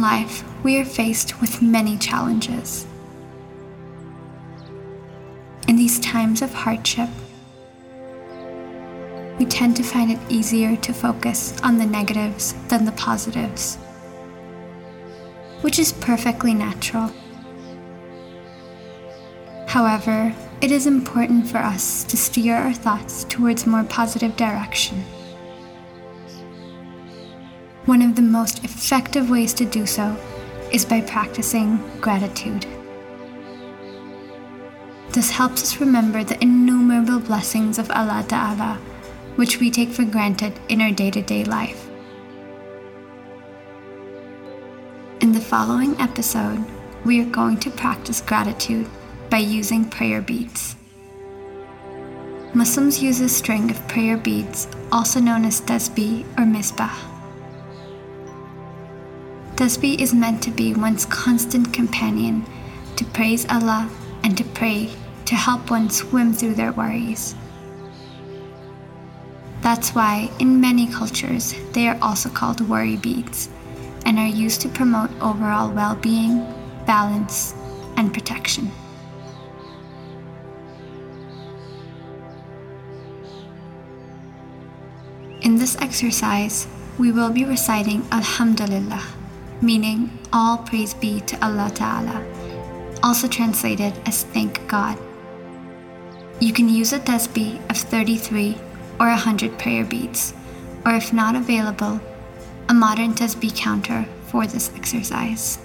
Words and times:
Life, 0.00 0.44
we 0.62 0.78
are 0.78 0.84
faced 0.84 1.40
with 1.40 1.60
many 1.60 1.98
challenges. 1.98 2.86
In 5.66 5.74
these 5.74 5.98
times 5.98 6.40
of 6.40 6.54
hardship, 6.54 7.08
we 9.40 9.44
tend 9.44 9.76
to 9.76 9.82
find 9.82 10.12
it 10.12 10.20
easier 10.28 10.76
to 10.76 10.92
focus 10.92 11.60
on 11.62 11.78
the 11.78 11.86
negatives 11.86 12.54
than 12.68 12.84
the 12.84 12.92
positives, 12.92 13.74
which 15.62 15.80
is 15.80 15.92
perfectly 15.94 16.54
natural. 16.54 17.10
However, 19.66 20.32
it 20.60 20.70
is 20.70 20.86
important 20.86 21.48
for 21.48 21.58
us 21.58 22.04
to 22.04 22.16
steer 22.16 22.54
our 22.54 22.72
thoughts 22.72 23.24
towards 23.24 23.66
more 23.66 23.82
positive 23.82 24.36
direction. 24.36 25.04
One 27.88 28.02
of 28.02 28.16
the 28.16 28.20
most 28.20 28.64
effective 28.64 29.30
ways 29.30 29.54
to 29.54 29.64
do 29.64 29.86
so 29.86 30.14
is 30.70 30.84
by 30.84 31.00
practicing 31.00 31.78
gratitude. 32.02 32.66
This 35.12 35.30
helps 35.30 35.62
us 35.62 35.80
remember 35.80 36.22
the 36.22 36.38
innumerable 36.42 37.18
blessings 37.18 37.78
of 37.78 37.90
Allah 37.90 38.26
Ta'ala, 38.28 38.74
which 39.36 39.58
we 39.58 39.70
take 39.70 39.88
for 39.88 40.04
granted 40.04 40.60
in 40.68 40.82
our 40.82 40.90
day 40.90 41.10
to 41.10 41.22
day 41.22 41.44
life. 41.44 41.88
In 45.22 45.32
the 45.32 45.40
following 45.40 45.98
episode, 45.98 46.62
we 47.06 47.22
are 47.22 47.30
going 47.40 47.56
to 47.60 47.70
practice 47.70 48.20
gratitude 48.20 48.86
by 49.30 49.38
using 49.38 49.88
prayer 49.88 50.20
beads. 50.20 50.76
Muslims 52.52 53.02
use 53.02 53.20
a 53.20 53.30
string 53.30 53.70
of 53.70 53.88
prayer 53.88 54.18
beads, 54.18 54.68
also 54.92 55.20
known 55.20 55.46
as 55.46 55.62
tasbih 55.62 56.26
or 56.36 56.44
misbah. 56.44 56.92
Tasbih 59.58 60.00
is 60.00 60.14
meant 60.14 60.40
to 60.44 60.52
be 60.52 60.72
one's 60.72 61.04
constant 61.04 61.72
companion 61.72 62.46
to 62.94 63.04
praise 63.04 63.44
Allah 63.50 63.90
and 64.22 64.38
to 64.38 64.44
pray 64.44 64.88
to 65.24 65.34
help 65.34 65.68
one 65.68 65.90
swim 65.90 66.32
through 66.32 66.54
their 66.54 66.70
worries. 66.70 67.34
That's 69.60 69.96
why, 69.96 70.30
in 70.38 70.60
many 70.60 70.86
cultures, 70.86 71.56
they 71.72 71.88
are 71.88 71.98
also 72.00 72.30
called 72.30 72.60
worry 72.68 72.98
beads 72.98 73.48
and 74.06 74.16
are 74.20 74.28
used 74.28 74.60
to 74.60 74.68
promote 74.68 75.10
overall 75.20 75.72
well 75.72 75.96
being, 75.96 76.46
balance, 76.86 77.52
and 77.96 78.14
protection. 78.14 78.70
In 85.40 85.56
this 85.56 85.74
exercise, 85.82 86.68
we 86.96 87.10
will 87.10 87.30
be 87.30 87.44
reciting 87.44 88.06
Alhamdulillah 88.12 89.17
meaning 89.60 90.10
all 90.32 90.58
praise 90.58 90.94
be 90.94 91.20
to 91.22 91.44
Allah 91.44 91.70
Ta'ala, 91.74 92.24
also 93.02 93.28
translated 93.28 93.92
as 94.06 94.24
thank 94.24 94.66
God. 94.68 94.98
You 96.40 96.52
can 96.52 96.68
use 96.68 96.92
a 96.92 97.00
tasbih 97.00 97.58
of 97.70 97.76
33 97.76 98.56
or 99.00 99.08
100 99.08 99.58
prayer 99.58 99.84
beads, 99.84 100.34
or 100.86 100.92
if 100.94 101.12
not 101.12 101.34
available, 101.34 102.00
a 102.68 102.74
modern 102.74 103.14
tasbih 103.14 103.56
counter 103.56 104.06
for 104.26 104.46
this 104.46 104.70
exercise. 104.76 105.58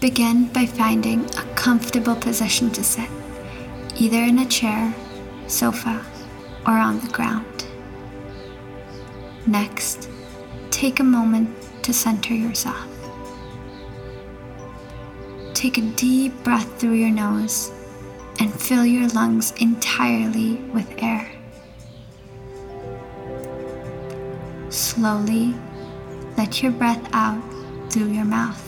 Begin 0.00 0.46
by 0.48 0.64
finding 0.64 1.24
a 1.36 1.44
comfortable 1.56 2.16
position 2.16 2.70
to 2.70 2.82
sit, 2.82 3.10
either 3.96 4.22
in 4.22 4.38
a 4.38 4.46
chair, 4.46 4.94
sofa, 5.46 6.04
or 6.66 6.78
on 6.78 7.00
the 7.00 7.08
ground. 7.08 7.49
Next, 9.50 10.08
take 10.70 11.00
a 11.00 11.02
moment 11.02 11.50
to 11.82 11.92
center 11.92 12.34
yourself. 12.34 12.86
Take 15.54 15.76
a 15.76 15.80
deep 15.80 16.32
breath 16.44 16.78
through 16.78 16.92
your 16.92 17.10
nose 17.10 17.72
and 18.38 18.54
fill 18.54 18.86
your 18.86 19.08
lungs 19.08 19.50
entirely 19.60 20.54
with 20.72 20.88
air. 20.98 21.28
Slowly 24.68 25.56
let 26.36 26.62
your 26.62 26.70
breath 26.70 27.04
out 27.12 27.42
through 27.90 28.12
your 28.12 28.24
mouth. 28.24 28.64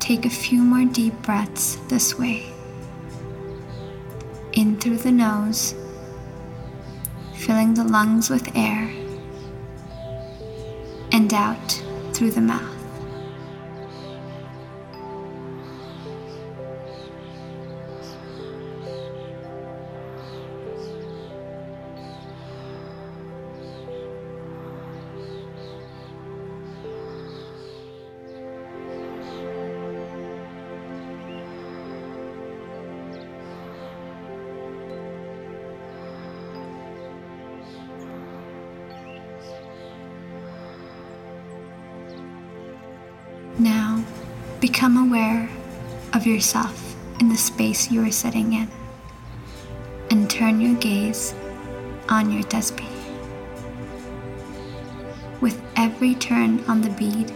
Take 0.00 0.26
a 0.26 0.30
few 0.30 0.60
more 0.60 0.92
deep 0.92 1.14
breaths 1.22 1.76
this 1.86 2.18
way 2.18 2.51
in 4.52 4.78
through 4.78 4.98
the 4.98 5.12
nose, 5.12 5.74
filling 7.34 7.74
the 7.74 7.84
lungs 7.84 8.30
with 8.30 8.48
air, 8.54 8.90
and 11.12 11.32
out 11.32 11.82
through 12.12 12.30
the 12.30 12.40
mouth. 12.40 12.71
Now, 43.58 44.02
become 44.60 44.96
aware 44.96 45.48
of 46.14 46.26
yourself 46.26 46.96
in 47.20 47.28
the 47.28 47.36
space 47.36 47.90
you 47.90 48.02
are 48.02 48.10
sitting 48.10 48.54
in 48.54 48.68
and 50.10 50.28
turn 50.30 50.60
your 50.60 50.74
gaze 50.76 51.34
on 52.08 52.30
your 52.32 52.42
tasbih. 52.44 52.88
With 55.42 55.60
every 55.76 56.14
turn 56.14 56.64
on 56.66 56.80
the 56.80 56.90
bead, 56.90 57.32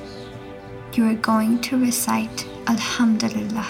you 0.95 1.07
are 1.07 1.15
going 1.15 1.61
to 1.61 1.77
recite 1.77 2.47
Alhamdulillah. 2.67 3.69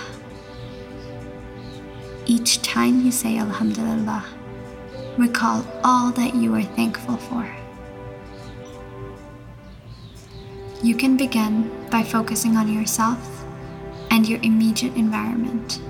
Each 2.26 2.62
time 2.62 3.00
you 3.00 3.10
say 3.10 3.38
Alhamdulillah, 3.38 4.24
recall 5.18 5.66
all 5.82 6.12
that 6.12 6.36
you 6.36 6.54
are 6.54 6.62
thankful 6.62 7.16
for. 7.16 7.56
You 10.82 10.94
can 10.94 11.16
begin 11.16 11.70
by 11.91 12.03
focusing 12.03 12.56
on 12.56 12.72
yourself 12.72 13.44
and 14.10 14.28
your 14.28 14.38
immediate 14.42 14.94
environment. 14.94 15.81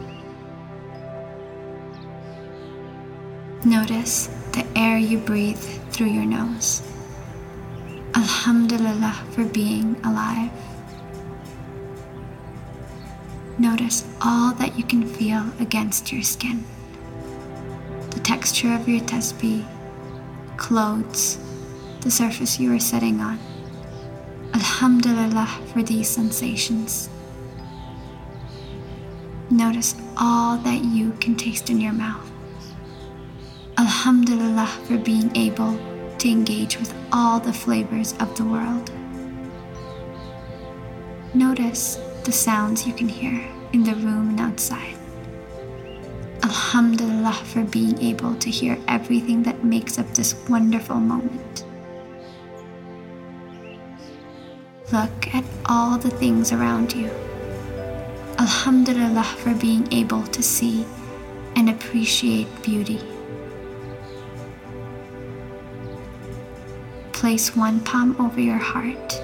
Notice 3.64 4.28
the 4.52 4.64
air 4.76 4.96
you 4.96 5.18
breathe 5.18 5.58
through 5.90 6.06
your 6.06 6.24
nose. 6.24 6.82
Alhamdulillah 8.14 9.24
for 9.32 9.44
being 9.44 9.96
alive. 10.04 10.52
Notice 13.58 14.06
all 14.22 14.52
that 14.54 14.78
you 14.78 14.84
can 14.84 15.04
feel 15.06 15.50
against 15.58 16.12
your 16.12 16.22
skin. 16.22 16.64
The 18.10 18.20
texture 18.20 18.72
of 18.72 18.88
your 18.88 19.00
tasbih, 19.00 19.66
clothes, 20.56 21.38
the 22.02 22.10
surface 22.10 22.60
you 22.60 22.72
are 22.72 22.78
sitting 22.78 23.20
on. 23.20 23.38
Alhamdulillah 24.56 25.60
for 25.70 25.82
these 25.82 26.08
sensations. 26.08 27.10
Notice 29.50 29.94
all 30.16 30.56
that 30.56 30.82
you 30.82 31.12
can 31.20 31.36
taste 31.36 31.68
in 31.68 31.78
your 31.78 31.92
mouth. 31.92 32.26
Alhamdulillah 33.76 34.66
for 34.84 34.96
being 34.96 35.28
able 35.36 35.76
to 36.16 36.30
engage 36.30 36.78
with 36.78 36.94
all 37.12 37.38
the 37.38 37.52
flavors 37.52 38.14
of 38.18 38.34
the 38.38 38.44
world. 38.44 38.90
Notice 41.34 41.96
the 42.24 42.32
sounds 42.32 42.86
you 42.86 42.94
can 42.94 43.10
hear 43.10 43.38
in 43.74 43.84
the 43.84 43.94
room 43.96 44.30
and 44.30 44.40
outside. 44.40 44.96
Alhamdulillah 46.42 47.44
for 47.44 47.62
being 47.64 48.00
able 48.00 48.34
to 48.36 48.48
hear 48.48 48.78
everything 48.88 49.42
that 49.42 49.64
makes 49.64 49.98
up 49.98 50.08
this 50.14 50.34
wonderful 50.48 50.96
moment. 50.96 51.65
Look 54.92 55.34
at 55.34 55.42
all 55.64 55.98
the 55.98 56.10
things 56.10 56.52
around 56.52 56.92
you. 56.92 57.10
Alhamdulillah 58.38 59.24
for 59.24 59.52
being 59.52 59.92
able 59.92 60.22
to 60.28 60.44
see 60.44 60.86
and 61.56 61.68
appreciate 61.68 62.46
beauty. 62.62 63.00
Place 67.12 67.56
one 67.56 67.80
palm 67.80 68.14
over 68.20 68.40
your 68.40 68.58
heart. 68.58 69.20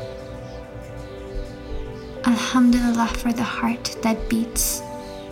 Alhamdulillah 2.27 3.07
for 3.07 3.33
the 3.33 3.45
heart 3.45 3.97
that 4.03 4.29
beats 4.29 4.81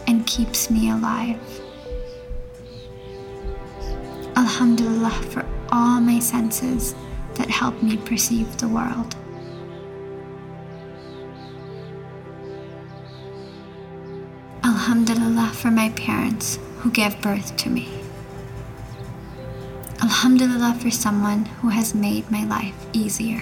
and 0.06 0.24
keeps 0.28 0.70
me 0.70 0.90
alive. 0.90 1.40
Alhamdulillah 4.36 5.10
for 5.30 5.44
all 5.72 6.00
my 6.00 6.20
senses 6.20 6.94
that 7.34 7.50
help 7.50 7.82
me 7.82 7.96
perceive 7.96 8.56
the 8.58 8.68
world. 8.68 9.16
Alhamdulillah 14.90 15.52
for 15.54 15.70
my 15.70 15.88
parents 15.90 16.58
who 16.78 16.90
gave 16.90 17.22
birth 17.22 17.56
to 17.58 17.70
me. 17.70 17.88
Alhamdulillah 20.02 20.74
for 20.80 20.90
someone 20.90 21.44
who 21.62 21.68
has 21.68 21.94
made 21.94 22.28
my 22.28 22.42
life 22.42 22.74
easier. 22.92 23.40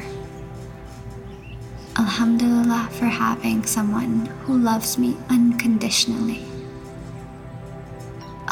Alhamdulillah 1.97 2.91
for 2.93 3.07
having 3.07 3.65
someone 3.65 4.27
who 4.45 4.59
loves 4.59 4.99
me 4.99 5.17
unconditionally. 5.31 6.45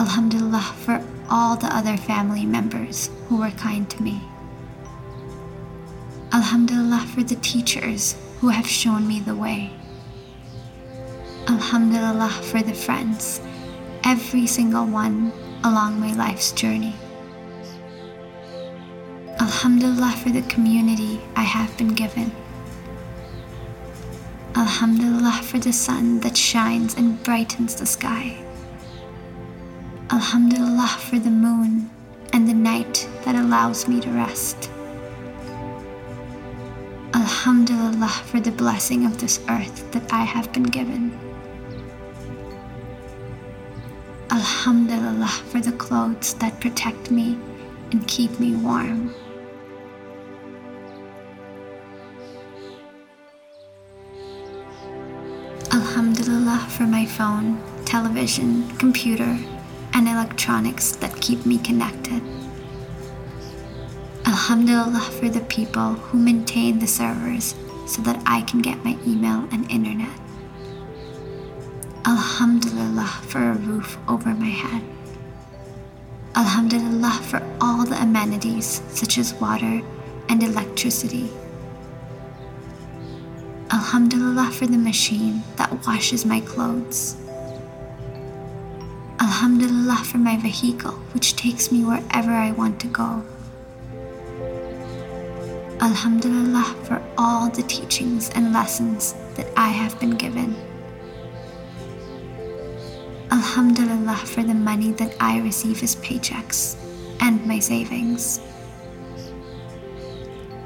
Alhamdulillah 0.00 0.72
for 0.80 1.04
all 1.28 1.54
the 1.54 1.68
other 1.76 1.98
family 1.98 2.46
members 2.46 3.10
who 3.28 3.36
were 3.36 3.50
kind 3.50 3.90
to 3.90 4.02
me. 4.02 4.22
Alhamdulillah 6.32 7.04
for 7.14 7.22
the 7.22 7.36
teachers 7.36 8.16
who 8.40 8.48
have 8.48 8.66
shown 8.66 9.06
me 9.06 9.20
the 9.20 9.36
way. 9.36 9.70
Alhamdulillah 11.48 12.30
for 12.42 12.60
the 12.60 12.74
friends, 12.74 13.40
every 14.02 14.46
single 14.46 14.84
one 14.84 15.32
along 15.62 16.00
my 16.00 16.12
life's 16.14 16.50
journey. 16.52 16.94
Alhamdulillah 19.40 20.12
for 20.22 20.30
the 20.30 20.42
community 20.42 21.20
I 21.36 21.42
have 21.42 21.76
been 21.76 21.94
given. 21.94 22.32
Alhamdulillah 24.56 25.40
for 25.42 25.58
the 25.58 25.72
sun 25.72 26.20
that 26.20 26.36
shines 26.36 26.94
and 26.94 27.22
brightens 27.22 27.76
the 27.76 27.86
sky. 27.86 28.36
Alhamdulillah 30.10 30.96
for 30.98 31.18
the 31.18 31.30
moon 31.30 31.90
and 32.32 32.48
the 32.48 32.54
night 32.54 33.08
that 33.24 33.34
allows 33.34 33.86
me 33.86 34.00
to 34.00 34.10
rest. 34.10 34.70
Alhamdulillah 37.14 38.08
for 38.26 38.40
the 38.40 38.52
blessing 38.52 39.06
of 39.06 39.18
this 39.20 39.40
earth 39.48 39.90
that 39.92 40.12
I 40.12 40.24
have 40.24 40.52
been 40.52 40.64
given. 40.64 41.25
Alhamdulillah 44.36 45.34
for 45.48 45.60
the 45.62 45.72
clothes 45.72 46.34
that 46.34 46.60
protect 46.60 47.10
me 47.10 47.38
and 47.90 48.06
keep 48.06 48.38
me 48.38 48.54
warm. 48.54 49.14
Alhamdulillah 55.72 56.66
for 56.68 56.82
my 56.82 57.06
phone, 57.06 57.58
television, 57.86 58.68
computer, 58.76 59.38
and 59.94 60.06
electronics 60.06 60.94
that 60.96 61.18
keep 61.22 61.46
me 61.46 61.56
connected. 61.56 62.20
Alhamdulillah 64.26 65.00
for 65.18 65.30
the 65.30 65.46
people 65.48 65.94
who 65.94 66.18
maintain 66.18 66.78
the 66.78 66.86
servers 66.86 67.54
so 67.86 68.02
that 68.02 68.22
I 68.26 68.42
can 68.42 68.60
get 68.60 68.84
my 68.84 68.98
email 69.06 69.15
roof 73.86 73.98
over 74.08 74.34
my 74.34 74.46
head. 74.48 74.82
Alhamdulillah 76.34 77.20
for 77.22 77.42
all 77.60 77.84
the 77.84 78.00
amenities 78.02 78.82
such 78.88 79.18
as 79.18 79.34
water 79.34 79.80
and 80.28 80.42
electricity. 80.42 81.30
Alhamdulillah 83.70 84.50
for 84.52 84.66
the 84.66 84.78
machine 84.78 85.42
that 85.56 85.86
washes 85.86 86.24
my 86.26 86.40
clothes. 86.40 87.16
Alhamdulillah 89.20 90.02
for 90.04 90.18
my 90.18 90.36
vehicle, 90.36 90.92
which 91.14 91.36
takes 91.36 91.72
me 91.72 91.84
wherever 91.84 92.32
I 92.32 92.52
want 92.52 92.80
to 92.80 92.86
go. 92.88 93.24
Alhamdulillah 95.80 96.74
for 96.84 97.02
all 97.16 97.48
the 97.48 97.62
teachings 97.62 98.30
and 98.30 98.52
lessons 98.52 99.14
that 99.36 99.46
I 99.56 99.68
have 99.68 99.98
been 100.00 100.16
given. 100.16 100.54
Alhamdulillah 103.36 104.16
for 104.16 104.42
the 104.42 104.54
money 104.54 104.92
that 104.92 105.14
I 105.20 105.40
receive 105.40 105.82
as 105.82 105.96
paychecks 105.96 106.76
and 107.20 107.46
my 107.46 107.58
savings. 107.58 108.40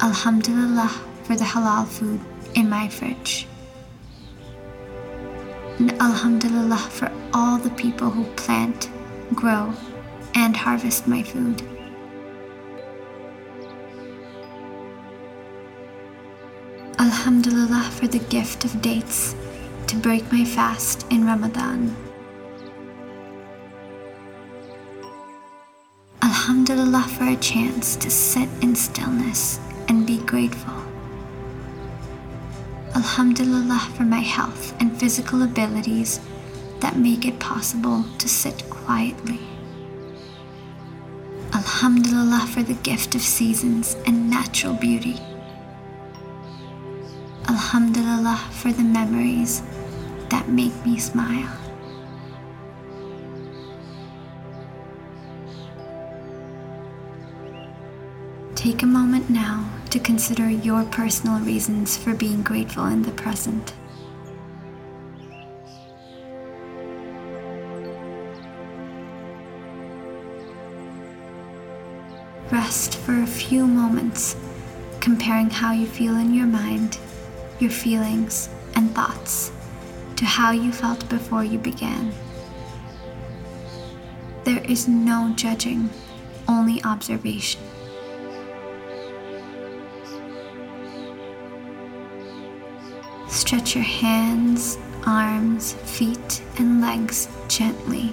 Alhamdulillah 0.01 0.91
for 1.25 1.35
the 1.37 1.45
halal 1.45 1.87
food 1.87 2.21
in 2.55 2.71
my 2.71 2.89
fridge 2.89 3.49
and 5.81 5.91
Alhamdulillah 6.01 6.77
for 6.77 7.11
all 7.33 7.59
the 7.59 7.71
people 7.71 8.11
who 8.11 8.25
plant, 8.37 8.91
grow, 9.35 9.73
and 10.35 10.55
harvest 10.57 11.09
my 11.09 11.23
food. 11.23 11.63
Alhamdulillah 16.99 17.91
for 17.99 18.07
the 18.07 18.19
gift 18.29 18.65
of 18.65 18.81
dates 18.83 19.35
to 19.87 19.97
break 19.97 20.31
my 20.31 20.45
fast 20.45 21.07
in 21.11 21.25
Ramadan. 21.25 21.97
Alhamdulillah 26.41 27.03
for 27.03 27.25
a 27.25 27.37
chance 27.37 27.97
to 27.97 28.09
sit 28.09 28.49
in 28.63 28.75
stillness 28.75 29.61
and 29.89 30.07
be 30.07 30.17
grateful. 30.21 30.73
Alhamdulillah 32.97 33.91
for 33.95 34.05
my 34.05 34.21
health 34.21 34.75
and 34.81 34.99
physical 34.99 35.43
abilities 35.43 36.19
that 36.81 36.97
make 36.97 37.27
it 37.27 37.39
possible 37.39 38.07
to 38.17 38.27
sit 38.27 38.65
quietly. 38.71 39.39
Alhamdulillah 41.53 42.47
for 42.47 42.63
the 42.63 42.81
gift 42.89 43.15
of 43.15 43.21
seasons 43.21 43.99
and 44.07 44.31
natural 44.31 44.73
beauty. 44.73 45.21
Alhamdulillah 47.51 48.41
for 48.51 48.73
the 48.73 48.83
memories 48.83 49.61
that 50.31 50.49
make 50.49 50.75
me 50.87 50.99
smile. 50.99 51.60
Take 58.61 58.83
a 58.83 58.87
moment 58.87 59.31
now 59.31 59.71
to 59.89 59.99
consider 59.99 60.51
your 60.51 60.85
personal 60.85 61.41
reasons 61.41 61.97
for 61.97 62.13
being 62.13 62.43
grateful 62.43 62.85
in 62.85 63.01
the 63.01 63.11
present. 63.13 63.73
Rest 72.53 72.97
for 72.99 73.23
a 73.23 73.27
few 73.27 73.67
moments, 73.67 74.37
comparing 75.01 75.49
how 75.49 75.73
you 75.73 75.87
feel 75.87 76.19
in 76.19 76.35
your 76.35 76.47
mind, 76.47 76.99
your 77.61 77.71
feelings, 77.71 78.51
and 78.75 78.95
thoughts 78.95 79.53
to 80.17 80.27
how 80.27 80.51
you 80.51 80.71
felt 80.71 81.09
before 81.09 81.45
you 81.45 81.59
began. 81.59 82.13
There 84.45 84.63
is 84.65 84.87
no 84.87 85.33
judging, 85.35 85.89
only 86.47 86.85
observation. 86.85 87.63
Stretch 93.41 93.75
your 93.75 93.85
hands, 93.85 94.77
arms, 95.07 95.73
feet, 95.73 96.43
and 96.59 96.83
legs 96.83 97.27
gently. 97.49 98.13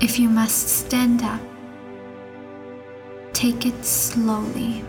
If 0.00 0.18
you 0.18 0.28
must 0.28 0.66
stand 0.68 1.22
up, 1.22 1.40
take 3.32 3.66
it 3.66 3.84
slowly. 3.84 4.84